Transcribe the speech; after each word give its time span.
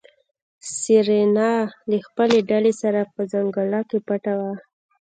سېرېنا 0.75 1.51
له 1.89 1.97
خپلې 2.07 2.37
ډلې 2.49 2.73
سره 2.81 3.01
په 3.13 3.21
ځنګله 3.31 3.79
کې 3.89 3.97
پټه 4.07 4.33
وه. 4.39 4.53